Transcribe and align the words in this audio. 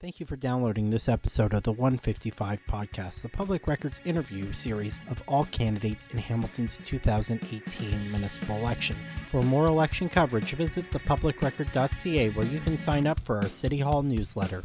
Thank 0.00 0.20
you 0.20 0.26
for 0.26 0.36
downloading 0.36 0.90
this 0.90 1.08
episode 1.08 1.52
of 1.52 1.64
the 1.64 1.72
155 1.72 2.64
podcast, 2.66 3.22
the 3.22 3.28
public 3.28 3.66
records 3.66 4.00
interview 4.04 4.52
series 4.52 5.00
of 5.10 5.20
all 5.26 5.46
candidates 5.46 6.06
in 6.12 6.18
Hamilton's 6.18 6.78
2018 6.78 8.12
municipal 8.12 8.54
election. 8.58 8.94
For 9.26 9.42
more 9.42 9.66
election 9.66 10.08
coverage, 10.08 10.52
visit 10.52 10.88
thepublicrecord.ca 10.92 12.28
where 12.30 12.46
you 12.46 12.60
can 12.60 12.78
sign 12.78 13.08
up 13.08 13.18
for 13.18 13.38
our 13.38 13.48
City 13.48 13.80
Hall 13.80 14.04
newsletter. 14.04 14.62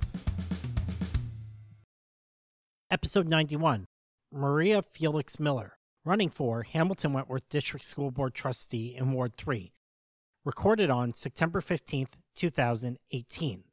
Episode 2.92 3.28
91 3.28 3.86
Maria 4.32 4.84
Felix 4.84 5.40
Miller, 5.40 5.78
running 6.06 6.30
for 6.30 6.62
Hamilton 6.62 7.12
Wentworth 7.12 7.50
District 7.50 7.84
School 7.84 8.12
Board 8.12 8.36
Trustee 8.36 8.96
in 8.96 9.12
Ward 9.14 9.36
3. 9.36 9.74
Recorded 10.46 10.92
on 10.92 11.12
September 11.16 11.60
15th, 11.60 12.12
2018. 12.36 13.64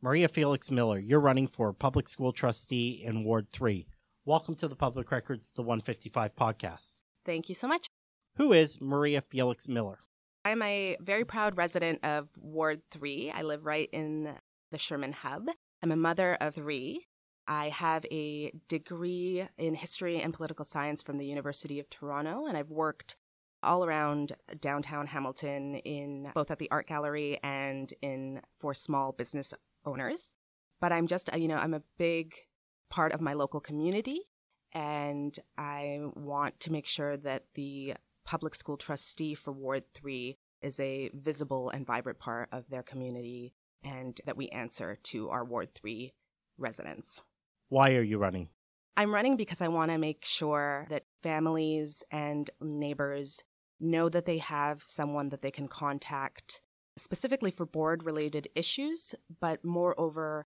Maria 0.00 0.28
Felix 0.28 0.70
Miller, 0.70 1.00
you're 1.00 1.18
running 1.18 1.48
for 1.48 1.72
public 1.72 2.06
school 2.06 2.32
trustee 2.32 3.02
in 3.04 3.24
Ward 3.24 3.50
3. 3.50 3.88
Welcome 4.24 4.54
to 4.54 4.68
the 4.68 4.76
Public 4.76 5.10
Records, 5.10 5.50
the 5.50 5.62
155 5.62 6.36
podcast. 6.36 7.00
Thank 7.26 7.48
you 7.48 7.54
so 7.56 7.66
much. 7.66 7.88
Who 8.36 8.52
is 8.52 8.80
Maria 8.80 9.20
Felix 9.20 9.66
Miller? 9.66 9.98
I'm 10.44 10.62
a 10.62 10.96
very 11.00 11.24
proud 11.24 11.56
resident 11.56 12.04
of 12.04 12.28
Ward 12.38 12.82
3. 12.92 13.32
I 13.34 13.42
live 13.42 13.66
right 13.66 13.88
in 13.92 14.36
the 14.70 14.78
Sherman 14.78 15.14
Hub. 15.14 15.48
I'm 15.82 15.90
a 15.90 15.96
mother 15.96 16.38
of 16.40 16.54
three. 16.54 17.08
I 17.48 17.70
have 17.70 18.06
a 18.12 18.52
degree 18.68 19.48
in 19.56 19.74
history 19.74 20.22
and 20.22 20.32
political 20.32 20.64
science 20.64 21.02
from 21.02 21.18
the 21.18 21.26
University 21.26 21.80
of 21.80 21.90
Toronto, 21.90 22.46
and 22.46 22.56
I've 22.56 22.70
worked 22.70 23.16
all 23.64 23.84
around 23.84 24.32
downtown 24.60 25.08
Hamilton 25.08 25.74
in 25.76 26.30
both 26.34 26.52
at 26.52 26.60
the 26.60 26.70
art 26.70 26.86
gallery 26.86 27.40
and 27.42 27.92
in 28.00 28.42
for 28.60 28.74
small 28.74 29.10
business 29.10 29.52
owners. 29.88 30.34
But 30.80 30.92
I'm 30.92 31.06
just, 31.06 31.34
you 31.36 31.48
know, 31.48 31.56
I'm 31.56 31.74
a 31.74 31.82
big 31.98 32.34
part 32.90 33.12
of 33.12 33.20
my 33.20 33.32
local 33.32 33.60
community 33.60 34.22
and 34.72 35.38
I 35.56 36.00
want 36.14 36.60
to 36.60 36.72
make 36.72 36.86
sure 36.86 37.16
that 37.16 37.44
the 37.54 37.94
public 38.24 38.54
school 38.54 38.76
trustee 38.76 39.34
for 39.34 39.52
Ward 39.52 39.84
3 39.94 40.36
is 40.60 40.78
a 40.78 41.10
visible 41.14 41.70
and 41.70 41.86
vibrant 41.86 42.18
part 42.18 42.48
of 42.52 42.68
their 42.68 42.82
community 42.82 43.54
and 43.82 44.20
that 44.26 44.36
we 44.36 44.48
answer 44.48 44.98
to 45.04 45.30
our 45.30 45.44
Ward 45.44 45.74
3 45.74 46.12
residents. 46.58 47.22
Why 47.68 47.94
are 47.94 48.02
you 48.02 48.18
running? 48.18 48.48
I'm 48.96 49.14
running 49.14 49.36
because 49.36 49.62
I 49.62 49.68
want 49.68 49.92
to 49.92 49.98
make 49.98 50.24
sure 50.24 50.86
that 50.90 51.04
families 51.22 52.02
and 52.10 52.50
neighbors 52.60 53.44
know 53.80 54.08
that 54.08 54.24
they 54.24 54.38
have 54.38 54.82
someone 54.84 55.28
that 55.28 55.40
they 55.40 55.52
can 55.52 55.68
contact 55.68 56.60
specifically 56.98 57.50
for 57.50 57.66
board 57.66 58.04
related 58.04 58.48
issues, 58.54 59.14
but 59.40 59.64
moreover, 59.64 60.46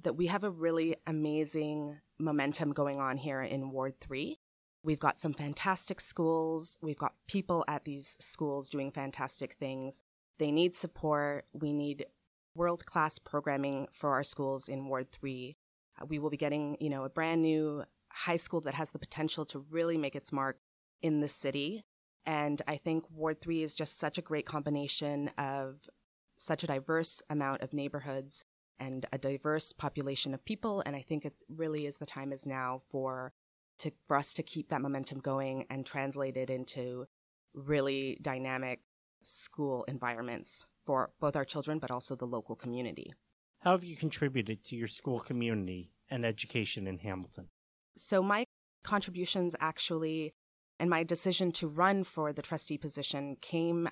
that 0.00 0.14
we 0.14 0.26
have 0.26 0.44
a 0.44 0.50
really 0.50 0.96
amazing 1.06 1.98
momentum 2.18 2.72
going 2.72 3.00
on 3.00 3.18
here 3.18 3.42
in 3.42 3.70
Ward 3.70 4.00
3. 4.00 4.38
We've 4.84 4.98
got 4.98 5.18
some 5.18 5.32
fantastic 5.32 6.00
schools. 6.00 6.78
We've 6.82 6.98
got 6.98 7.14
people 7.28 7.64
at 7.68 7.84
these 7.84 8.16
schools 8.20 8.68
doing 8.68 8.90
fantastic 8.90 9.54
things. 9.54 10.02
They 10.38 10.50
need 10.50 10.74
support. 10.74 11.44
We 11.52 11.72
need 11.72 12.06
world 12.54 12.84
class 12.86 13.18
programming 13.18 13.88
for 13.92 14.10
our 14.10 14.24
schools 14.24 14.68
in 14.68 14.88
Ward 14.88 15.10
3. 15.10 15.56
Uh, 16.00 16.06
we 16.06 16.18
will 16.18 16.30
be 16.30 16.36
getting, 16.36 16.76
you 16.80 16.90
know, 16.90 17.04
a 17.04 17.10
brand 17.10 17.42
new 17.42 17.84
high 18.10 18.36
school 18.36 18.60
that 18.62 18.74
has 18.74 18.90
the 18.90 18.98
potential 18.98 19.44
to 19.46 19.64
really 19.70 19.96
make 19.96 20.16
its 20.16 20.32
mark 20.32 20.58
in 21.00 21.20
the 21.20 21.28
city. 21.28 21.84
And 22.24 22.62
I 22.68 22.76
think 22.76 23.04
Ward 23.10 23.40
3 23.40 23.62
is 23.62 23.74
just 23.74 23.98
such 23.98 24.18
a 24.18 24.22
great 24.22 24.46
combination 24.46 25.30
of 25.38 25.88
such 26.36 26.62
a 26.64 26.66
diverse 26.66 27.22
amount 27.28 27.62
of 27.62 27.72
neighborhoods 27.72 28.44
and 28.78 29.06
a 29.12 29.18
diverse 29.18 29.72
population 29.72 30.34
of 30.34 30.44
people. 30.44 30.82
And 30.84 30.96
I 30.96 31.02
think 31.02 31.24
it 31.24 31.34
really 31.48 31.86
is 31.86 31.98
the 31.98 32.06
time 32.06 32.32
is 32.32 32.46
now 32.46 32.80
for 32.90 33.32
to 33.78 33.92
for 34.06 34.16
us 34.16 34.32
to 34.34 34.42
keep 34.42 34.68
that 34.68 34.82
momentum 34.82 35.18
going 35.18 35.66
and 35.70 35.84
translate 35.84 36.36
it 36.36 36.50
into 36.50 37.06
really 37.54 38.18
dynamic 38.22 38.80
school 39.22 39.84
environments 39.84 40.66
for 40.84 41.12
both 41.20 41.36
our 41.36 41.44
children 41.44 41.78
but 41.78 41.90
also 41.90 42.16
the 42.16 42.26
local 42.26 42.56
community. 42.56 43.12
How 43.60 43.72
have 43.72 43.84
you 43.84 43.96
contributed 43.96 44.64
to 44.64 44.76
your 44.76 44.88
school 44.88 45.20
community 45.20 45.92
and 46.10 46.24
education 46.24 46.86
in 46.86 46.98
Hamilton? 46.98 47.48
So 47.96 48.22
my 48.22 48.44
contributions 48.82 49.54
actually 49.60 50.34
and 50.78 50.90
my 50.90 51.02
decision 51.02 51.52
to 51.52 51.68
run 51.68 52.04
for 52.04 52.32
the 52.32 52.42
trustee 52.42 52.78
position 52.78 53.36
came 53.40 53.88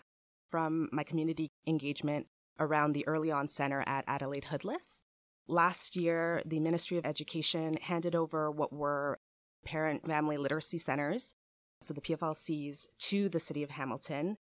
from 0.49 0.89
my 0.93 1.05
community 1.05 1.51
engagement 1.67 2.27
around 2.59 2.93
the 2.93 3.07
Early 3.07 3.31
On 3.31 3.49
Center 3.49 3.83
at 3.87 4.05
Adelaide 4.07 4.45
Hoodless. 4.45 5.03
Last 5.49 5.97
year, 5.97 6.43
the 6.45 6.61
Ministry 6.61 6.99
of 6.99 7.07
Education 7.07 7.77
handed 7.81 8.15
over 8.15 8.51
what 8.51 8.73
were 8.73 9.19
parent 9.65 10.07
family 10.07 10.37
literacy 10.37 10.79
centers, 10.79 11.35
so 11.81 11.95
the 11.95 12.01
PFLCs, 12.01 12.87
to 12.99 13.29
the 13.29 13.41
city 13.41 13.63
of 13.63 13.71
Hamilton. 13.71 14.37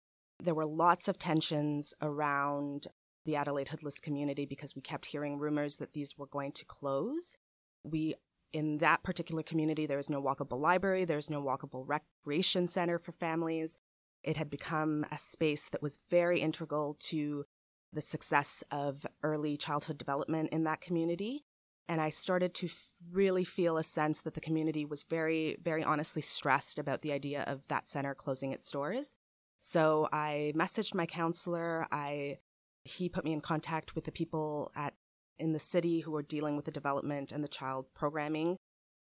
There 0.41 0.55
were 0.55 0.65
lots 0.65 1.07
of 1.07 1.17
tensions 1.17 1.93
around 2.01 2.87
the 3.25 3.35
Adelaide 3.35 3.69
Hoodless 3.69 3.99
community 3.99 4.45
because 4.45 4.75
we 4.75 4.81
kept 4.81 5.07
hearing 5.07 5.37
rumors 5.37 5.77
that 5.77 5.93
these 5.93 6.17
were 6.17 6.27
going 6.27 6.51
to 6.53 6.65
close. 6.65 7.37
We 7.83 8.15
in 8.55 8.77
that 8.77 9.03
particular 9.03 9.43
community, 9.43 9.85
there 9.85 9.97
was 9.97 10.09
no 10.09 10.23
walkable 10.23 10.57
library, 10.57 11.03
there's 11.03 11.29
no 11.29 11.43
walkable 11.43 11.83
recreation 11.85 12.67
center 12.67 12.97
for 12.97 13.11
families. 13.11 13.77
It 14.23 14.37
had 14.37 14.49
become 14.49 15.05
a 15.11 15.17
space 15.17 15.67
that 15.69 15.81
was 15.81 15.99
very 16.09 16.39
integral 16.39 16.95
to 17.11 17.43
the 17.91 18.01
success 18.01 18.63
of 18.71 19.05
early 19.23 19.57
childhood 19.57 19.97
development 19.97 20.51
in 20.53 20.63
that 20.63 20.79
community. 20.79 21.43
And 21.89 21.99
I 21.99 22.09
started 22.09 22.53
to 22.55 22.69
really 23.11 23.43
feel 23.43 23.77
a 23.77 23.83
sense 23.83 24.21
that 24.21 24.35
the 24.35 24.41
community 24.41 24.85
was 24.85 25.03
very, 25.03 25.57
very 25.61 25.83
honestly 25.83 26.21
stressed 26.21 26.79
about 26.79 27.01
the 27.01 27.11
idea 27.11 27.43
of 27.47 27.67
that 27.67 27.89
center 27.89 28.15
closing 28.15 28.53
its 28.53 28.71
doors. 28.71 29.17
So 29.59 30.07
I 30.13 30.53
messaged 30.55 30.95
my 30.95 31.05
councilor. 31.05 31.87
I 31.91 32.37
he 32.83 33.09
put 33.09 33.25
me 33.25 33.33
in 33.33 33.41
contact 33.41 33.95
with 33.95 34.05
the 34.05 34.11
people 34.11 34.71
at 34.75 34.93
in 35.39 35.53
the 35.53 35.59
city 35.59 36.01
who 36.01 36.15
are 36.15 36.21
dealing 36.21 36.55
with 36.55 36.65
the 36.65 36.71
development 36.71 37.31
and 37.31 37.43
the 37.43 37.49
child 37.49 37.87
programming. 37.93 38.57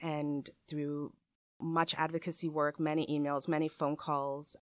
And 0.01 0.49
through 0.69 1.13
much 1.59 1.93
advocacy 1.95 2.47
work, 2.47 2.79
many 2.79 3.05
emails, 3.07 3.47
many 3.47 3.67
phone 3.67 3.95
calls, 3.95 4.55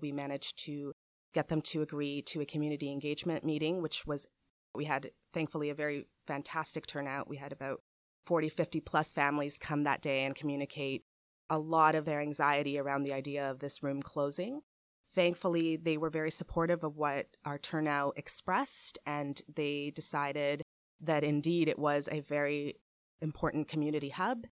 we 0.00 0.12
managed 0.12 0.62
to 0.64 0.92
get 1.32 1.48
them 1.48 1.62
to 1.62 1.82
agree 1.82 2.20
to 2.22 2.40
a 2.40 2.46
community 2.46 2.90
engagement 2.90 3.44
meeting, 3.44 3.80
which 3.80 4.06
was, 4.06 4.26
we 4.74 4.84
had 4.84 5.10
thankfully 5.32 5.70
a 5.70 5.74
very 5.74 6.06
fantastic 6.26 6.86
turnout. 6.86 7.28
We 7.28 7.38
had 7.38 7.52
about 7.52 7.80
40, 8.26 8.48
50 8.50 8.80
plus 8.80 9.12
families 9.12 9.58
come 9.58 9.84
that 9.84 10.02
day 10.02 10.24
and 10.24 10.34
communicate 10.34 11.04
a 11.48 11.58
lot 11.58 11.94
of 11.94 12.04
their 12.04 12.20
anxiety 12.20 12.78
around 12.78 13.02
the 13.02 13.12
idea 13.12 13.50
of 13.50 13.58
this 13.58 13.82
room 13.82 14.02
closing. 14.02 14.60
Thankfully, 15.14 15.76
they 15.76 15.98
were 15.98 16.10
very 16.10 16.30
supportive 16.30 16.84
of 16.84 16.96
what 16.96 17.26
our 17.44 17.58
turnout 17.58 18.14
expressed, 18.16 18.98
and 19.04 19.42
they 19.54 19.92
decided 19.94 20.61
that 21.02 21.24
indeed 21.24 21.68
it 21.68 21.78
was 21.78 22.08
a 22.10 22.20
very 22.20 22.76
important 23.20 23.68
community 23.68 24.08
hub. 24.08 24.46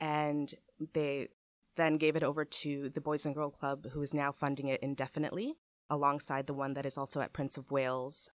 And 0.00 0.52
they 0.94 1.28
then 1.76 1.96
gave 1.98 2.16
it 2.16 2.22
over 2.22 2.44
to 2.44 2.88
the 2.88 3.00
Boys 3.00 3.26
and 3.26 3.34
Girl 3.34 3.50
Club, 3.50 3.90
who 3.90 4.02
is 4.02 4.14
now 4.14 4.32
funding 4.32 4.68
it 4.68 4.80
indefinitely, 4.82 5.54
alongside 5.90 6.46
the 6.46 6.54
one 6.54 6.74
that 6.74 6.86
is 6.86 6.96
also 6.96 7.20
at 7.20 7.32
Prince 7.32 7.56
of 7.56 7.70
Wales 7.70 8.30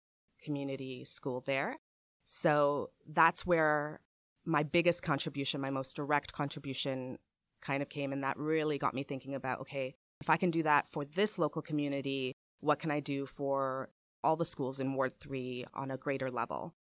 Community 0.43 1.05
School 1.05 1.41
there. 1.41 1.77
So 2.25 2.91
that's 3.07 3.47
where 3.47 4.01
my 4.45 4.63
biggest 4.63 5.03
contribution, 5.03 5.61
my 5.61 5.71
most 5.71 5.97
direct 5.97 6.33
contribution, 6.33 7.19
kind 7.61 7.83
of 7.83 7.89
came. 7.89 8.13
And 8.13 8.23
that 8.25 8.37
really 8.37 8.79
got 8.79 8.95
me 8.95 9.03
thinking 9.03 9.35
about 9.35 9.61
okay, 9.61 9.95
if 10.21 10.31
I 10.31 10.37
can 10.37 10.51
do 10.51 10.63
that 10.63 10.89
for 10.89 11.05
this 11.05 11.39
local 11.39 11.63
community, 11.63 12.35
what 12.61 12.79
can 12.79 12.91
I 12.91 13.01
do 13.01 13.27
for 13.27 13.89
all 14.25 14.37
the 14.37 14.45
schools 14.45 14.81
in 14.81 14.95
Ward 14.95 15.21
3 15.21 15.67
on 15.75 15.91
a 15.91 15.97
greater 15.97 16.31
level? 16.31 16.75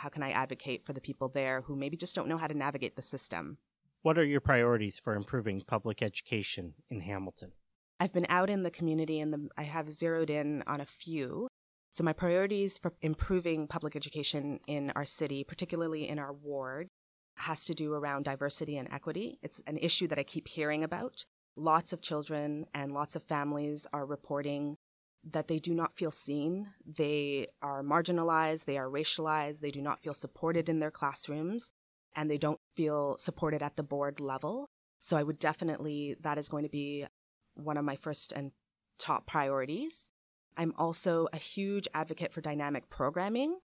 How 0.00 0.08
can 0.08 0.22
I 0.22 0.30
advocate 0.30 0.86
for 0.86 0.94
the 0.94 1.00
people 1.02 1.28
there 1.28 1.60
who 1.60 1.76
maybe 1.76 1.94
just 1.94 2.14
don't 2.14 2.26
know 2.26 2.38
how 2.38 2.46
to 2.46 2.56
navigate 2.56 2.96
the 2.96 3.02
system? 3.02 3.58
What 4.00 4.16
are 4.16 4.24
your 4.24 4.40
priorities 4.40 4.98
for 4.98 5.14
improving 5.14 5.60
public 5.60 6.00
education 6.00 6.72
in 6.88 7.00
Hamilton? 7.00 7.52
I've 8.00 8.14
been 8.14 8.24
out 8.30 8.48
in 8.48 8.62
the 8.62 8.70
community 8.70 9.20
and 9.20 9.30
the, 9.30 9.50
I 9.58 9.64
have 9.64 9.92
zeroed 9.92 10.30
in 10.30 10.64
on 10.66 10.80
a 10.80 10.86
few. 10.86 11.48
So, 11.90 12.02
my 12.02 12.14
priorities 12.14 12.78
for 12.78 12.94
improving 13.02 13.66
public 13.66 13.94
education 13.94 14.60
in 14.66 14.90
our 14.96 15.04
city, 15.04 15.44
particularly 15.44 16.08
in 16.08 16.18
our 16.18 16.32
ward, 16.32 16.88
has 17.34 17.66
to 17.66 17.74
do 17.74 17.92
around 17.92 18.22
diversity 18.22 18.78
and 18.78 18.88
equity. 18.90 19.38
It's 19.42 19.60
an 19.66 19.76
issue 19.76 20.08
that 20.08 20.18
I 20.18 20.22
keep 20.22 20.48
hearing 20.48 20.82
about. 20.82 21.26
Lots 21.56 21.92
of 21.92 22.00
children 22.00 22.64
and 22.72 22.94
lots 22.94 23.16
of 23.16 23.22
families 23.24 23.86
are 23.92 24.06
reporting 24.06 24.78
that 25.28 25.48
they 25.48 25.58
do 25.58 25.74
not 25.74 25.96
feel 25.96 26.10
seen. 26.10 26.68
They 26.84 27.48
are 27.62 27.82
marginalized, 27.82 28.64
they 28.64 28.78
are 28.78 28.88
racialized, 28.88 29.60
they 29.60 29.70
do 29.70 29.82
not 29.82 30.00
feel 30.00 30.14
supported 30.14 30.68
in 30.68 30.80
their 30.80 30.90
classrooms, 30.90 31.70
and 32.14 32.30
they 32.30 32.38
don't 32.38 32.60
feel 32.74 33.16
supported 33.18 33.62
at 33.62 33.76
the 33.76 33.82
board 33.82 34.20
level. 34.20 34.66
So 34.98 35.16
I 35.16 35.22
would 35.22 35.38
definitely, 35.38 36.16
that 36.20 36.38
is 36.38 36.48
going 36.48 36.64
to 36.64 36.70
be 36.70 37.06
one 37.54 37.76
of 37.76 37.84
my 37.84 37.96
first 37.96 38.32
and 38.32 38.52
top 38.98 39.26
priorities. 39.26 40.10
I'm 40.56 40.74
also 40.76 41.28
a 41.32 41.38
huge 41.38 41.88
advocate 41.94 42.32
for 42.32 42.40
dynamic 42.40 42.90
programming. 42.90 43.58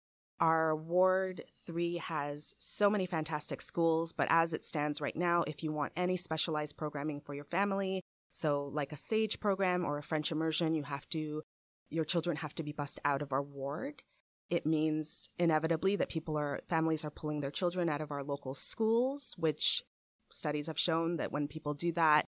Our 0.40 0.74
Ward 0.74 1.44
3 1.66 1.98
has 1.98 2.54
so 2.58 2.90
many 2.90 3.06
fantastic 3.06 3.62
schools, 3.62 4.12
but 4.12 4.26
as 4.30 4.52
it 4.52 4.64
stands 4.64 5.00
right 5.00 5.14
now, 5.14 5.44
if 5.46 5.62
you 5.62 5.72
want 5.72 5.92
any 5.96 6.16
specialized 6.16 6.76
programming 6.76 7.20
for 7.20 7.34
your 7.34 7.44
family, 7.44 8.02
so 8.32 8.70
like 8.72 8.92
a 8.92 8.96
SAGE 8.96 9.38
program 9.38 9.84
or 9.84 9.98
a 9.98 10.02
French 10.02 10.32
immersion, 10.32 10.74
you 10.74 10.84
have 10.84 11.08
to, 11.10 11.42
your 11.90 12.04
children 12.04 12.38
have 12.38 12.54
to 12.56 12.62
be 12.62 12.72
bussed 12.72 12.98
out 13.04 13.22
of 13.22 13.32
our 13.32 13.42
ward. 13.42 14.02
It 14.48 14.66
means 14.66 15.28
inevitably 15.38 15.96
that 15.96 16.08
people 16.08 16.36
are, 16.38 16.60
families 16.68 17.04
are 17.04 17.10
pulling 17.10 17.40
their 17.40 17.50
children 17.50 17.88
out 17.88 18.00
of 18.00 18.10
our 18.10 18.24
local 18.24 18.54
schools, 18.54 19.34
which 19.38 19.82
studies 20.30 20.66
have 20.66 20.78
shown 20.78 21.16
that 21.18 21.30
when 21.30 21.46
people 21.46 21.74
do 21.74 21.92
that, 21.92 22.24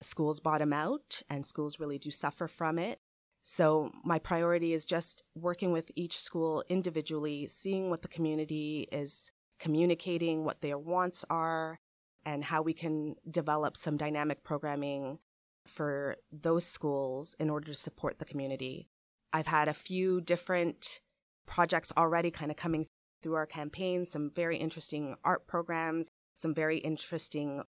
schools 0.00 0.38
bottom 0.38 0.72
out 0.72 1.22
and 1.28 1.44
schools 1.44 1.80
really 1.80 1.98
do 1.98 2.12
suffer 2.12 2.46
from 2.46 2.78
it. 2.78 3.00
So 3.42 3.90
my 4.04 4.20
priority 4.20 4.72
is 4.72 4.86
just 4.86 5.24
working 5.34 5.72
with 5.72 5.90
each 5.96 6.18
school 6.18 6.62
individually, 6.68 7.48
seeing 7.48 7.90
what 7.90 8.02
the 8.02 8.08
community 8.08 8.86
is 8.92 9.32
communicating, 9.58 10.44
what 10.44 10.60
their 10.60 10.78
wants 10.78 11.24
are, 11.28 11.80
and 12.24 12.44
how 12.44 12.62
we 12.62 12.74
can 12.74 13.16
develop 13.28 13.76
some 13.76 13.96
dynamic 13.96 14.44
programming 14.44 15.18
for 15.68 16.16
those 16.32 16.64
schools 16.64 17.34
in 17.38 17.50
order 17.50 17.66
to 17.68 17.74
support 17.74 18.18
the 18.18 18.24
community. 18.24 18.88
I've 19.32 19.46
had 19.46 19.68
a 19.68 19.74
few 19.74 20.20
different 20.20 21.00
projects 21.46 21.92
already 21.96 22.30
kind 22.30 22.50
of 22.50 22.56
coming 22.56 22.86
through 23.22 23.34
our 23.34 23.46
campaign, 23.46 24.06
some 24.06 24.30
very 24.34 24.56
interesting 24.56 25.16
art 25.24 25.46
programs, 25.46 26.08
some 26.34 26.54
very 26.54 26.78
interesting 26.78 27.62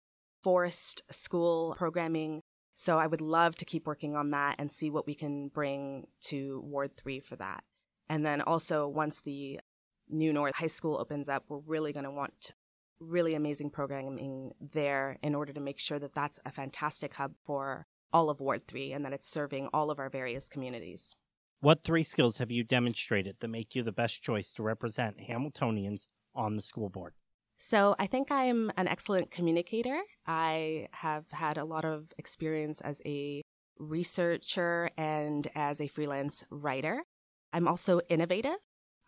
forest 0.43 1.01
school 1.09 1.75
programming, 1.77 2.41
so 2.79 2.97
I 2.97 3.07
would 3.07 3.19
love 3.19 3.55
to 3.55 3.65
keep 3.65 3.85
working 3.85 4.15
on 4.15 4.31
that 4.31 4.55
and 4.57 4.71
see 4.71 4.89
what 4.89 5.05
we 5.05 5.13
can 5.13 5.49
bring 5.49 6.07
to 6.27 6.61
Ward 6.63 6.95
3 6.95 7.19
for 7.19 7.35
that. 7.35 7.65
And 8.07 8.25
then 8.25 8.41
also, 8.41 8.87
once 8.87 9.19
the 9.19 9.59
new 10.07 10.31
North 10.31 10.55
High 10.55 10.67
School 10.67 10.97
opens 10.97 11.27
up, 11.27 11.43
we're 11.49 11.59
really 11.59 11.91
going 11.91 12.05
to 12.05 12.11
want 12.11 12.53
really 12.99 13.35
amazing 13.35 13.69
programming 13.69 14.51
there 14.59 15.17
in 15.21 15.35
order 15.35 15.53
to 15.53 15.59
make 15.59 15.79
sure 15.79 15.99
that 15.99 16.13
that's 16.13 16.39
a 16.45 16.51
fantastic 16.51 17.13
hub 17.13 17.33
for 17.45 17.85
all 18.11 18.29
of 18.29 18.39
Ward 18.39 18.67
3 18.67 18.91
and 18.91 19.05
that 19.05 19.13
it's 19.13 19.29
serving 19.29 19.69
all 19.73 19.91
of 19.91 19.99
our 19.99 20.09
various 20.09 20.49
communities. 20.49 21.15
What 21.61 21.83
three 21.83 22.03
skills 22.03 22.37
have 22.37 22.51
you 22.51 22.63
demonstrated 22.63 23.37
that 23.39 23.47
make 23.47 23.75
you 23.75 23.83
the 23.83 23.91
best 23.91 24.23
choice 24.23 24.53
to 24.53 24.63
represent 24.63 25.19
Hamiltonians 25.19 26.07
on 26.33 26.55
the 26.55 26.61
school 26.61 26.89
board? 26.89 27.13
So 27.57 27.95
I 27.99 28.07
think 28.07 28.31
I'm 28.31 28.71
an 28.77 28.87
excellent 28.87 29.31
communicator. 29.31 29.99
I 30.25 30.87
have 30.91 31.25
had 31.31 31.57
a 31.57 31.65
lot 31.65 31.83
of 31.83 32.13
experience 32.17 32.79
as 32.79 33.01
a 33.05 33.41
researcher 33.77 34.91
and 34.97 35.45
as 35.55 35.81
a 35.81 35.87
freelance 35.87 36.45
writer. 36.49 37.03
I'm 37.51 37.67
also 37.67 37.99
innovative. 38.07 38.57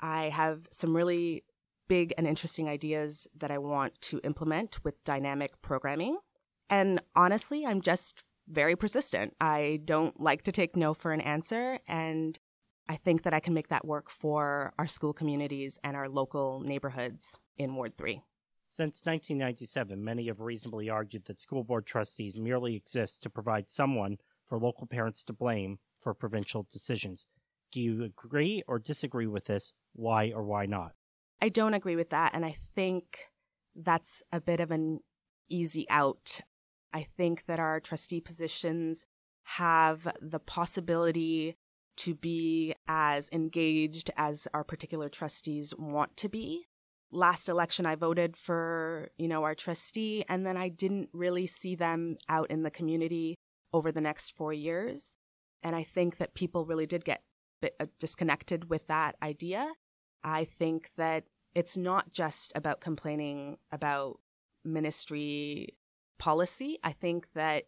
I 0.01 0.29
have 0.29 0.67
some 0.71 0.95
really 0.95 1.43
big 1.91 2.13
and 2.17 2.25
interesting 2.25 2.69
ideas 2.69 3.27
that 3.37 3.51
I 3.51 3.57
want 3.57 3.99
to 3.99 4.21
implement 4.23 4.81
with 4.81 5.03
dynamic 5.03 5.61
programming. 5.61 6.19
And 6.69 7.01
honestly, 7.17 7.65
I'm 7.65 7.81
just 7.81 8.23
very 8.47 8.77
persistent. 8.77 9.35
I 9.41 9.81
don't 9.83 10.17
like 10.17 10.43
to 10.43 10.53
take 10.53 10.77
no 10.77 10.93
for 10.93 11.11
an 11.11 11.19
answer. 11.19 11.79
And 11.89 12.39
I 12.87 12.95
think 12.95 13.23
that 13.23 13.33
I 13.33 13.41
can 13.41 13.53
make 13.53 13.67
that 13.67 13.83
work 13.83 14.09
for 14.09 14.71
our 14.79 14.87
school 14.87 15.11
communities 15.11 15.79
and 15.83 15.97
our 15.97 16.07
local 16.07 16.61
neighborhoods 16.61 17.41
in 17.57 17.75
Ward 17.75 17.97
3. 17.97 18.21
Since 18.63 19.05
1997, 19.05 20.01
many 20.01 20.27
have 20.27 20.39
reasonably 20.39 20.89
argued 20.89 21.25
that 21.25 21.41
school 21.41 21.65
board 21.65 21.85
trustees 21.85 22.39
merely 22.39 22.73
exist 22.73 23.21
to 23.23 23.29
provide 23.29 23.69
someone 23.69 24.15
for 24.45 24.57
local 24.57 24.87
parents 24.87 25.25
to 25.25 25.33
blame 25.33 25.79
for 25.97 26.13
provincial 26.13 26.65
decisions. 26.71 27.27
Do 27.69 27.81
you 27.81 28.01
agree 28.05 28.63
or 28.65 28.79
disagree 28.79 29.27
with 29.27 29.43
this? 29.43 29.73
Why 29.91 30.31
or 30.33 30.45
why 30.45 30.67
not? 30.67 30.93
I 31.41 31.49
don't 31.49 31.73
agree 31.73 31.95
with 31.95 32.09
that. 32.11 32.33
And 32.33 32.45
I 32.45 32.55
think 32.75 33.29
that's 33.75 34.21
a 34.31 34.39
bit 34.39 34.59
of 34.59 34.71
an 34.71 34.99
easy 35.49 35.85
out. 35.89 36.41
I 36.93 37.03
think 37.03 37.45
that 37.45 37.59
our 37.59 37.79
trustee 37.79 38.21
positions 38.21 39.05
have 39.43 40.07
the 40.21 40.39
possibility 40.39 41.55
to 41.97 42.15
be 42.15 42.73
as 42.87 43.29
engaged 43.31 44.11
as 44.17 44.47
our 44.53 44.63
particular 44.63 45.09
trustees 45.09 45.73
want 45.77 46.15
to 46.17 46.29
be 46.29 46.65
last 47.11 47.49
election 47.49 47.85
I 47.85 47.95
voted 47.95 48.37
for, 48.37 49.11
you 49.17 49.27
know, 49.27 49.43
our 49.43 49.55
trustee 49.55 50.23
and 50.29 50.45
then 50.45 50.57
I 50.57 50.69
didn't 50.69 51.09
really 51.13 51.47
see 51.47 51.75
them 51.75 52.17
out 52.29 52.49
in 52.49 52.63
the 52.63 52.71
community 52.71 53.35
over 53.73 53.91
the 53.91 54.01
next 54.01 54.35
4 54.35 54.53
years. 54.53 55.15
And 55.63 55.75
I 55.75 55.83
think 55.83 56.17
that 56.17 56.33
people 56.33 56.65
really 56.65 56.85
did 56.85 57.05
get 57.05 57.21
uh, 57.63 57.85
disconnected 57.99 58.69
with 58.69 58.87
that 58.87 59.15
idea. 59.21 59.71
I 60.23 60.45
think 60.45 60.95
that 60.95 61.25
it's 61.53 61.77
not 61.77 62.11
just 62.11 62.51
about 62.55 62.81
complaining 62.81 63.57
about 63.71 64.19
ministry 64.63 65.75
policy. 66.19 66.77
I 66.83 66.91
think 66.91 67.33
that 67.33 67.65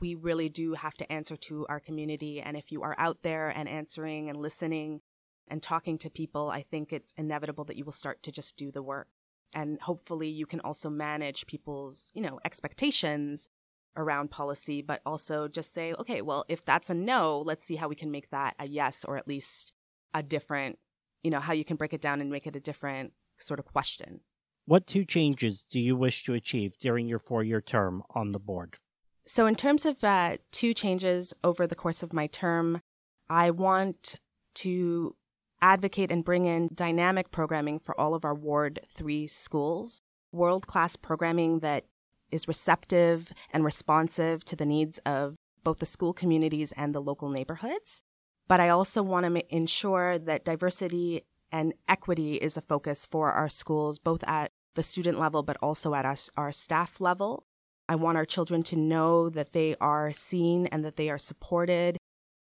we 0.00 0.14
really 0.14 0.48
do 0.48 0.74
have 0.74 0.94
to 0.94 1.10
answer 1.12 1.36
to 1.36 1.66
our 1.68 1.80
community. 1.80 2.40
And 2.40 2.56
if 2.56 2.72
you 2.72 2.82
are 2.82 2.94
out 2.98 3.22
there 3.22 3.48
and 3.48 3.68
answering 3.68 4.28
and 4.28 4.38
listening 4.38 5.00
and 5.48 5.62
talking 5.62 5.96
to 5.98 6.10
people, 6.10 6.50
I 6.50 6.62
think 6.62 6.92
it's 6.92 7.14
inevitable 7.16 7.64
that 7.64 7.76
you 7.76 7.84
will 7.84 7.92
start 7.92 8.22
to 8.24 8.32
just 8.32 8.56
do 8.56 8.70
the 8.70 8.82
work. 8.82 9.08
And 9.52 9.80
hopefully 9.80 10.28
you 10.28 10.44
can 10.44 10.60
also 10.60 10.90
manage 10.90 11.46
people's, 11.46 12.10
you 12.14 12.20
know, 12.20 12.40
expectations 12.44 13.48
around 13.96 14.30
policy, 14.30 14.82
but 14.82 15.00
also 15.06 15.48
just 15.48 15.72
say, 15.72 15.94
okay, 15.94 16.20
well, 16.20 16.44
if 16.48 16.64
that's 16.64 16.90
a 16.90 16.94
no, 16.94 17.40
let's 17.40 17.64
see 17.64 17.76
how 17.76 17.88
we 17.88 17.94
can 17.94 18.10
make 18.10 18.30
that 18.30 18.54
a 18.58 18.66
yes 18.66 19.04
or 19.04 19.16
at 19.16 19.28
least 19.28 19.72
a 20.12 20.22
different, 20.22 20.78
you 21.22 21.30
know, 21.30 21.40
how 21.40 21.52
you 21.52 21.64
can 21.64 21.76
break 21.76 21.92
it 21.92 22.00
down 22.00 22.20
and 22.20 22.30
make 22.30 22.46
it 22.46 22.56
a 22.56 22.60
different 22.60 23.12
sort 23.38 23.58
of 23.58 23.66
question. 23.66 24.20
What 24.64 24.86
two 24.86 25.04
changes 25.04 25.64
do 25.64 25.78
you 25.78 25.96
wish 25.96 26.24
to 26.24 26.34
achieve 26.34 26.76
during 26.78 27.06
your 27.06 27.18
four 27.18 27.44
year 27.44 27.60
term 27.60 28.02
on 28.14 28.32
the 28.32 28.38
board? 28.38 28.78
So, 29.26 29.46
in 29.46 29.56
terms 29.56 29.84
of 29.84 30.02
uh, 30.04 30.36
two 30.52 30.72
changes 30.72 31.34
over 31.42 31.66
the 31.66 31.74
course 31.74 32.02
of 32.02 32.12
my 32.12 32.26
term, 32.26 32.80
I 33.28 33.50
want 33.50 34.16
to 34.54 35.16
advocate 35.60 36.10
and 36.10 36.24
bring 36.24 36.46
in 36.46 36.70
dynamic 36.74 37.30
programming 37.30 37.78
for 37.78 37.98
all 38.00 38.14
of 38.14 38.24
our 38.24 38.34
Ward 38.34 38.80
3 38.86 39.26
schools, 39.26 40.00
world 40.32 40.66
class 40.66 40.96
programming 40.96 41.60
that 41.60 41.84
is 42.30 42.48
receptive 42.48 43.32
and 43.52 43.64
responsive 43.64 44.44
to 44.44 44.56
the 44.56 44.66
needs 44.66 44.98
of 45.06 45.36
both 45.64 45.78
the 45.78 45.86
school 45.86 46.12
communities 46.12 46.72
and 46.76 46.94
the 46.94 47.00
local 47.00 47.28
neighborhoods. 47.28 48.02
But 48.48 48.60
I 48.60 48.68
also 48.68 49.02
want 49.02 49.26
to 49.26 49.54
ensure 49.54 50.18
that 50.18 50.44
diversity 50.44 51.22
and 51.50 51.74
equity 51.88 52.36
is 52.36 52.56
a 52.56 52.60
focus 52.60 53.06
for 53.06 53.32
our 53.32 53.48
schools, 53.48 53.98
both 53.98 54.22
at 54.24 54.52
the 54.74 54.82
student 54.82 55.18
level, 55.18 55.42
but 55.42 55.56
also 55.62 55.94
at 55.94 56.04
us, 56.04 56.30
our 56.36 56.52
staff 56.52 57.00
level. 57.00 57.44
I 57.88 57.94
want 57.94 58.18
our 58.18 58.24
children 58.24 58.62
to 58.64 58.76
know 58.76 59.28
that 59.30 59.52
they 59.52 59.76
are 59.80 60.12
seen 60.12 60.66
and 60.66 60.84
that 60.84 60.96
they 60.96 61.08
are 61.08 61.18
supported 61.18 61.98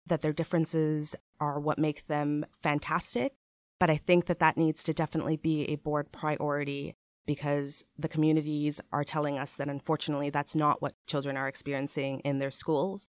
that 0.07 0.21
their 0.21 0.33
differences 0.33 1.15
are 1.39 1.59
what 1.59 1.79
make 1.79 2.07
them 2.07 2.45
fantastic. 2.61 3.33
But 3.79 3.89
I 3.89 3.97
think 3.97 4.25
that 4.25 4.39
that 4.39 4.57
needs 4.57 4.83
to 4.83 4.93
definitely 4.93 5.37
be 5.37 5.65
a 5.65 5.75
board 5.75 6.11
priority 6.11 6.95
because 7.25 7.83
the 7.97 8.07
communities 8.07 8.79
are 8.91 9.03
telling 9.03 9.37
us 9.37 9.53
that 9.53 9.67
unfortunately 9.67 10.29
that's 10.29 10.55
not 10.55 10.81
what 10.81 10.93
children 11.07 11.35
are 11.35 11.47
experiencing 11.47 12.19
in 12.19 12.39
their 12.39 12.51
schools. 12.51 13.07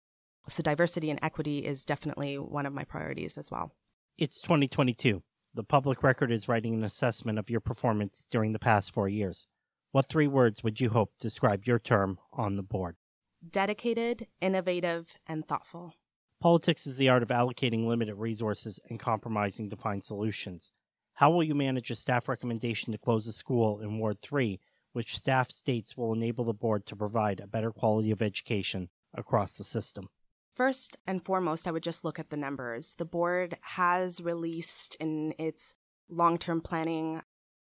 So 0.47 0.63
diversity 0.63 1.11
and 1.11 1.19
equity 1.23 1.61
is 1.61 1.85
definitely 1.85 2.39
one 2.39 2.67
of 2.67 2.75
my 2.75 2.85
priorities 2.85 3.39
as 3.39 3.51
well. 3.51 3.73
It's 4.19 4.41
2022. 4.43 5.23
The 5.55 5.65
public 5.65 6.03
record 6.03 6.31
is 6.31 6.49
writing 6.49 6.75
an 6.75 6.85
assessment 6.85 7.39
of 7.39 7.49
your 7.49 7.61
performance 7.61 8.27
during 8.31 8.53
the 8.53 8.59
past 8.59 8.93
four 8.93 9.09
years. 9.09 9.47
What 9.93 10.09
three 10.09 10.27
words 10.27 10.63
would 10.63 10.81
you 10.81 10.91
hope 10.91 11.13
describe 11.19 11.65
your 11.65 11.79
term 11.79 12.19
on 12.33 12.57
the 12.57 12.63
board? 12.63 12.97
Dedicated, 13.49 14.27
innovative, 14.41 15.15
and 15.27 15.47
thoughtful. 15.47 15.95
Politics 16.41 16.87
is 16.87 16.99
the 16.99 17.09
art 17.09 17.23
of 17.23 17.29
allocating 17.29 17.87
limited 17.87 18.17
resources 18.17 18.79
and 18.91 19.01
compromising 19.01 19.71
to 19.71 19.77
find 19.77 20.05
solutions. 20.05 20.73
How 21.15 21.31
will 21.31 21.45
you 21.45 21.55
manage 21.55 21.91
a 21.91 21.95
staff 21.95 22.29
recommendation 22.29 22.93
to 22.93 22.99
close 22.99 23.27
a 23.27 23.33
school 23.33 23.81
in 23.81 23.99
Ward 23.99 24.21
3, 24.21 24.61
which 24.93 25.17
staff 25.17 25.51
states 25.51 25.97
will 25.97 26.13
enable 26.13 26.45
the 26.45 26.53
board 26.53 26.85
to 26.87 26.97
provide 26.97 27.41
a 27.41 27.47
better 27.47 27.71
quality 27.71 28.11
of 28.11 28.21
education 28.21 28.91
across 29.15 29.57
the 29.57 29.65
system? 29.65 30.09
First 30.55 30.97
and 31.07 31.25
foremost, 31.25 31.67
I 31.67 31.73
would 31.73 31.83
just 31.83 32.05
look 32.05 32.19
at 32.19 32.31
the 32.31 32.37
numbers. 32.37 32.95
The 32.97 33.05
board 33.05 33.59
has 33.63 34.21
released 34.21 34.97
in 35.01 35.35
its 35.39 35.75
long 36.09 36.39
term 36.39 36.61
planning 36.61 37.23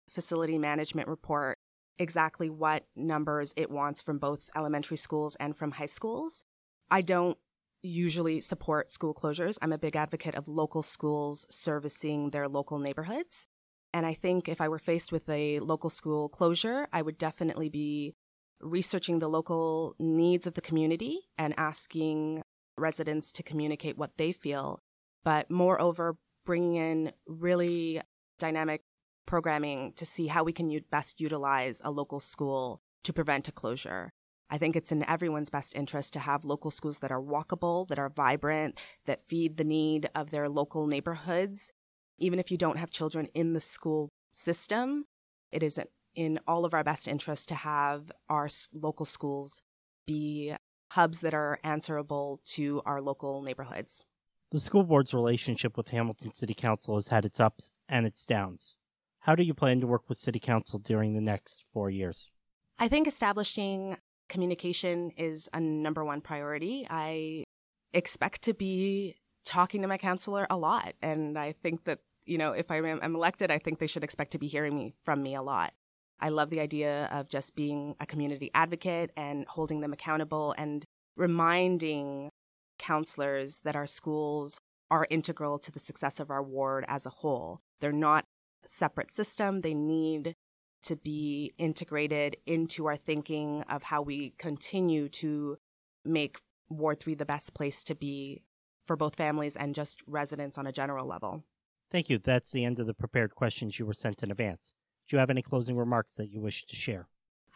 facility 0.09 0.59
management 0.59 1.07
report 1.07 1.59
exactly 1.99 2.51
what 2.51 2.87
numbers 2.97 3.55
it 3.57 3.71
wants 3.71 4.03
from 4.03 4.19
both 4.19 4.51
elementary 4.57 4.97
schools 4.97 5.37
and 5.37 5.57
from 5.57 5.73
high 5.73 5.87
schools. 5.87 6.43
I 6.91 7.03
don't 7.03 7.39
usually 7.83 8.41
support 8.41 8.91
school 8.91 9.15
closures. 9.15 9.57
I'm 9.63 9.73
a 9.73 9.79
big 9.79 9.95
advocate 9.95 10.35
of 10.35 10.49
local 10.49 10.83
schools 10.83 11.47
servicing 11.49 12.31
their 12.31 12.49
local 12.49 12.79
neighborhoods. 12.79 13.47
And 13.93 14.05
I 14.05 14.15
think 14.15 14.49
if 14.49 14.61
I 14.61 14.69
were 14.69 14.79
faced 14.79 15.13
with 15.13 15.29
a 15.29 15.61
local 15.61 15.91
school 15.91 16.29
closure, 16.29 16.87
I 16.93 17.03
would 17.03 17.19
definitely 17.19 17.69
be 17.69 18.15
researching 18.61 19.19
the 19.19 19.29
local 19.29 19.95
needs 19.99 20.47
of 20.47 20.55
the 20.55 20.61
community 20.61 21.21
and 21.39 21.55
asking 21.57 22.43
residents 22.81 23.31
to 23.33 23.43
communicate 23.43 23.99
what 23.99 24.17
they 24.17 24.33
feel. 24.33 24.83
But 25.25 25.51
moreover, 25.51 26.17
bringing 26.45 26.77
in 26.77 27.13
really 27.27 28.01
dynamic 28.39 28.83
programming 29.27 29.93
to 29.95 30.05
see 30.05 30.27
how 30.27 30.43
we 30.43 30.53
can 30.53 30.71
u- 30.71 30.81
best 30.91 31.21
utilize 31.21 31.81
a 31.85 31.91
local 31.91 32.19
school 32.21 32.81
to 33.05 33.13
prevent 33.13 33.49
a 33.49 33.53
closure. 33.53 34.11
I 34.51 34.59
think 34.59 34.75
it's 34.75 34.91
in 34.91 35.09
everyone's 35.09 35.51
best 35.51 35.77
interest 35.77 36.13
to 36.15 36.19
have 36.19 36.45
local 36.45 36.73
schools 36.73 36.99
that 36.99 37.13
are 37.13 37.23
walkable, 37.23 37.87
that 37.89 37.99
are 37.99 38.09
vibrant, 38.09 38.81
that 39.07 39.23
feed 39.23 39.57
the 39.57 39.65
need 39.65 40.11
of 40.15 40.31
their 40.31 40.49
local 40.49 40.89
neighborhoods. 40.89 41.71
Even 42.19 42.41
if 42.41 42.51
you 42.51 42.57
don't 42.57 42.79
have 42.79 42.91
children 42.91 43.29
in 43.33 43.53
the 43.53 43.61
school 43.61 44.09
system, 44.33 45.05
it 45.53 45.63
is 45.63 45.79
in 46.17 46.41
all 46.47 46.65
of 46.65 46.75
our 46.75 46.83
best 46.83 47.07
interest 47.07 47.49
to 47.49 47.55
have 47.55 48.11
our 48.29 48.49
local 48.75 49.07
schools 49.07 49.63
be 50.07 50.53
hubs 50.91 51.21
that 51.21 51.35
are 51.35 51.59
answerable 51.63 52.41
to 52.45 52.83
our 52.85 53.01
local 53.01 53.43
neighborhoods. 53.43 54.05
The 54.51 54.59
school 54.59 54.83
board's 54.83 55.15
relationship 55.15 55.77
with 55.77 55.89
Hamilton 55.89 56.33
City 56.33 56.55
Council 56.55 56.97
has 56.97 57.09
had 57.09 57.25
its 57.25 57.39
ups 57.39 57.71
and 57.89 58.07
its 58.07 58.27
downs. 58.27 58.77
How 59.21 59.35
do 59.35 59.45
you 59.45 59.55
plan 59.55 59.81
to 59.81 59.87
work 59.87 60.09
with 60.09 60.19
City 60.19 60.41
Council 60.41 60.79
during 60.79 61.15
the 61.15 61.21
next 61.21 61.65
four 61.73 61.91
years? 61.91 62.31
I 62.79 62.89
think 62.89 63.07
establishing 63.07 63.97
communication 64.29 65.13
is 65.17 65.49
a 65.53 65.61
number 65.61 66.05
one 66.05 66.21
priority. 66.21 66.87
I 66.89 67.45
expect 67.93 68.43
to 68.43 68.55
be 68.55 69.17
talking 69.45 69.83
to 69.83 69.89
my 69.89 69.99
councilor 69.99 70.47
a 70.51 70.57
lot. 70.57 70.95
And 71.03 71.39
I 71.39 71.53
think 71.53 71.85
that, 71.85 71.99
you 72.25 72.39
know, 72.39 72.53
if 72.53 72.71
I'm, 72.71 72.85
I'm 72.85 73.15
elected, 73.15 73.51
I 73.51 73.59
think 73.59 73.79
they 73.79 73.87
should 73.87 74.05
expect 74.05 74.33
to 74.33 74.39
be 74.39 74.49
hearing 74.49 74.75
me 74.75 74.95
from 75.05 75.23
me 75.23 75.35
a 75.35 75.43
lot. 75.43 75.73
I 76.21 76.29
love 76.29 76.51
the 76.51 76.61
idea 76.61 77.09
of 77.13 77.29
just 77.29 77.57
being 77.57 77.97
a 78.01 78.07
community 78.07 78.51
advocate 78.55 79.11
and 79.17 79.47
holding 79.49 79.81
them 79.81 79.93
accountable 79.93 80.55
and 80.59 80.85
reminding 81.17 82.31
councilors 82.79 83.61
that 83.65 83.77
our 83.77 83.87
schools 83.87 84.59
are 84.91 85.07
integral 85.11 85.59
to 85.59 85.71
the 85.71 85.79
success 85.79 86.21
of 86.21 86.31
our 86.31 86.43
ward 86.43 86.85
as 86.89 87.07
a 87.07 87.11
whole. 87.11 87.61
They're 87.81 87.93
not 87.93 88.25
a 88.65 88.69
separate 88.69 89.11
system. 89.11 89.61
They 89.61 89.75
need 89.75 90.35
to 90.83 90.97
be 90.97 91.53
integrated 91.59 92.37
into 92.47 92.87
our 92.87 92.97
thinking 92.97 93.63
of 93.69 93.85
how 93.85 94.03
we 94.03 94.31
continue 94.39 95.09
to 95.09 95.59
make 96.05 96.39
Ward 96.69 97.01
3 97.01 97.15
the 97.15 97.27
best 97.27 97.55
place 97.55 97.85
to 97.85 97.95
be 97.95 98.43
for 98.87 98.97
both 98.97 99.17
families 99.17 99.57
and 99.57 99.75
just 99.75 100.03
residents 100.07 100.57
on 100.57 100.67
a 100.67 100.73
general 100.73 101.07
level. 101.07 101.45
Thank 101.91 102.09
you. 102.09 102.19
That's 102.19 102.53
the 102.53 102.65
end 102.65 102.79
of 102.79 102.87
the 102.87 102.95
prepared 102.95 103.35
questions 103.35 103.79
you 103.79 103.87
were 103.87 103.95
sent 103.95 104.23
in 104.23 104.31
advance. 104.31 104.73
Do 105.11 105.17
you 105.17 105.19
have 105.19 105.31
any 105.31 105.43
closing 105.43 105.77
remarks 105.77 106.15
that 106.15 106.31
you 106.31 106.41
wish 106.41 106.65
to 106.67 106.77
share? 106.77 107.09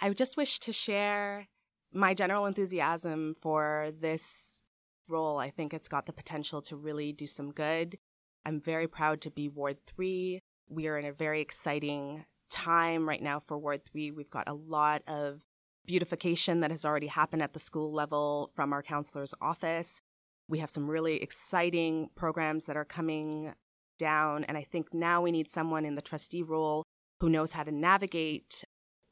I 0.02 0.10
just 0.10 0.36
wish 0.36 0.58
to 0.58 0.72
share 0.72 1.46
my 1.92 2.12
general 2.12 2.46
enthusiasm 2.46 3.36
for 3.40 3.92
this 3.96 4.60
role. 5.06 5.38
I 5.38 5.50
think 5.50 5.72
it's 5.72 5.86
got 5.86 6.06
the 6.06 6.12
potential 6.12 6.60
to 6.62 6.74
really 6.74 7.12
do 7.12 7.28
some 7.28 7.52
good. 7.52 7.96
I'm 8.44 8.60
very 8.60 8.88
proud 8.88 9.20
to 9.20 9.30
be 9.30 9.48
Ward 9.48 9.76
3. 9.86 10.40
We 10.68 10.88
are 10.88 10.98
in 10.98 11.04
a 11.04 11.12
very 11.12 11.40
exciting 11.40 12.24
time 12.50 13.08
right 13.08 13.22
now 13.22 13.38
for 13.38 13.56
Ward 13.56 13.84
3. 13.84 14.10
We've 14.10 14.30
got 14.30 14.48
a 14.48 14.54
lot 14.54 15.02
of 15.06 15.42
beautification 15.86 16.58
that 16.58 16.72
has 16.72 16.84
already 16.84 17.06
happened 17.06 17.42
at 17.42 17.52
the 17.52 17.60
school 17.60 17.92
level 17.92 18.50
from 18.56 18.72
our 18.72 18.82
councilor's 18.82 19.34
office. 19.40 20.00
We 20.48 20.58
have 20.58 20.70
some 20.70 20.90
really 20.90 21.22
exciting 21.22 22.08
programs 22.16 22.64
that 22.64 22.76
are 22.76 22.84
coming 22.84 23.54
down. 23.96 24.42
And 24.42 24.58
I 24.58 24.64
think 24.64 24.92
now 24.92 25.22
we 25.22 25.30
need 25.30 25.52
someone 25.52 25.84
in 25.84 25.94
the 25.94 26.02
trustee 26.02 26.42
role 26.42 26.82
who 27.20 27.28
knows 27.28 27.52
how 27.52 27.62
to 27.62 27.72
navigate 27.72 28.64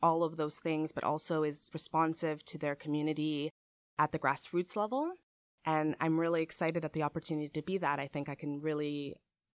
all 0.02 0.24
of 0.24 0.36
those 0.36 0.56
things, 0.56 0.92
but 0.92 1.04
also 1.04 1.42
is 1.42 1.70
responsive 1.72 2.44
to 2.44 2.58
their 2.58 2.74
community 2.74 3.50
at 3.98 4.12
the 4.12 4.18
grassroots 4.18 4.76
level. 4.76 5.12
And 5.64 5.94
I'm 6.00 6.18
really 6.18 6.42
excited 6.42 6.84
at 6.84 6.92
the 6.92 7.04
opportunity 7.04 7.48
to 7.48 7.62
be 7.62 7.78
that. 7.78 8.00
I 8.00 8.08
think 8.08 8.28
I 8.28 8.34
can 8.34 8.60
really 8.60 9.14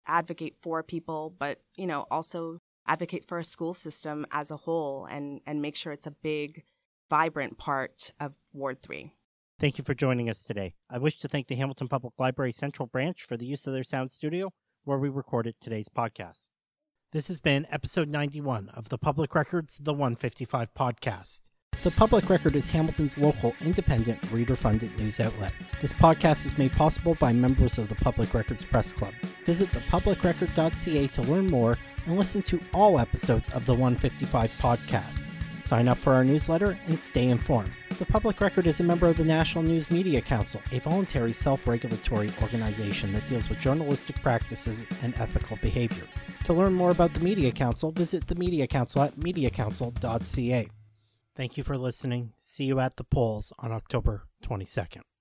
advocate 0.07 0.57
for 0.61 0.83
people, 0.83 1.35
but, 1.39 1.61
you 1.77 1.87
know, 1.87 2.07
also 2.11 2.59
advocate 2.87 3.25
for 3.29 3.39
a 3.39 3.45
school 3.45 3.73
system 3.73 4.27
as 4.33 4.51
a 4.51 4.57
whole 4.57 5.07
and, 5.09 5.41
and 5.47 5.63
make 5.63 5.77
sure 5.77 5.93
it's 5.93 6.09
a 6.09 6.11
big, 6.11 6.65
vibrant 7.09 7.57
part 7.57 8.11
of 8.19 8.35
Ward 8.53 8.83
3. 8.83 9.13
Thank 9.61 9.79
you 9.79 9.85
for 9.85 9.95
joining 9.95 10.29
us 10.29 10.43
today. 10.43 10.75
I 10.91 10.99
wish 10.99 11.19
to 11.19 11.29
thank 11.29 11.47
the 11.47 11.55
Hamilton 11.55 11.87
Public 11.87 12.15
Library 12.19 12.51
Central 12.51 12.89
Branch 12.89 13.23
for 13.23 13.37
the 13.37 13.47
use 13.47 13.65
of 13.69 13.73
their 13.73 13.85
sound 13.85 14.11
studio 14.11 14.51
where 14.83 14.99
we 14.99 15.09
recorded 15.09 15.55
today's 15.61 15.89
podcast. 15.89 16.49
This 17.13 17.29
has 17.29 17.41
been 17.41 17.67
episode 17.71 18.09
91 18.09 18.71
of 18.71 18.89
the 18.89 18.97
Public 18.97 19.35
Records 19.35 19.77
The 19.77 19.93
155 19.93 20.73
podcast. 20.73 21.43
The 21.83 21.91
Public 21.91 22.31
Record 22.31 22.57
is 22.57 22.71
Hamilton's 22.71 23.19
local, 23.19 23.55
independent, 23.61 24.19
reader 24.33 24.57
funded 24.57 24.99
news 24.99 25.21
outlet. 25.21 25.53
This 25.83 25.93
podcast 25.93 26.47
is 26.47 26.57
made 26.57 26.73
possible 26.73 27.15
by 27.17 27.35
members 27.35 27.77
of 27.77 27.91
the 27.91 27.95
Public 27.97 28.33
Records 28.33 28.65
Press 28.65 28.93
Club. 28.93 29.13
Visit 29.45 29.69
thepublicrecord.ca 29.73 31.07
to 31.09 31.23
learn 31.25 31.49
more 31.49 31.77
and 32.07 32.17
listen 32.17 32.41
to 32.45 32.59
all 32.73 32.99
episodes 32.99 33.51
of 33.51 33.67
the 33.67 33.75
155 33.75 34.51
podcast. 34.53 35.27
Sign 35.63 35.89
up 35.89 35.99
for 35.99 36.15
our 36.15 36.25
newsletter 36.25 36.79
and 36.87 36.99
stay 36.99 37.29
informed. 37.29 37.73
The 37.99 38.07
Public 38.07 38.41
Record 38.41 38.67
is 38.67 38.81
a 38.81 38.85
member 38.85 39.07
of 39.07 39.17
the 39.17 39.25
National 39.27 39.63
News 39.63 39.91
Media 39.91 40.23
Council, 40.23 40.63
a 40.73 40.81
voluntary 40.81 41.35
self 41.35 41.69
regulatory 41.69 42.33
organization 42.41 43.13
that 43.13 43.27
deals 43.27 43.51
with 43.51 43.61
journalistic 43.61 44.21
practices 44.23 44.87
and 45.03 45.15
ethical 45.19 45.59
behavior. 45.61 46.05
To 46.45 46.53
learn 46.53 46.75
more 46.75 46.91
about 46.91 47.15
the 47.15 47.21
Media 47.21 47.53
Council, 47.53 47.93
visit 47.93 48.27
the 48.27 48.35
Media 48.35 48.67
Council 48.67 49.03
at 49.03 49.15
mediacouncil.ca. 49.15 50.69
Thank 51.35 51.57
you 51.57 51.63
for 51.63 51.79
listening. 51.79 52.33
See 52.37 52.65
you 52.65 52.81
at 52.81 52.97
the 52.97 53.05
polls 53.05 53.53
on 53.61 53.71
October 53.73 54.25
22nd. 54.45 55.03